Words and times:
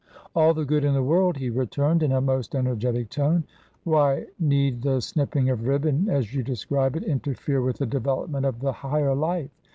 "All 0.35 0.55
the 0.55 0.65
good 0.65 0.83
in 0.83 0.95
the 0.95 1.03
world!" 1.03 1.37
he 1.37 1.51
returned, 1.51 2.01
in 2.01 2.11
a 2.11 2.19
most 2.19 2.55
energetic 2.55 3.11
tone. 3.11 3.43
"Why 3.83 4.25
need 4.39 4.81
the 4.81 4.99
snipping 4.99 5.51
of 5.51 5.67
ribbon, 5.67 6.09
as 6.09 6.33
you 6.33 6.41
describe 6.41 6.95
it, 6.95 7.03
interfere 7.03 7.61
with 7.61 7.77
the 7.77 7.85
development 7.85 8.47
of 8.47 8.61
the 8.61 8.71
higher 8.73 9.13
life? 9.13 9.51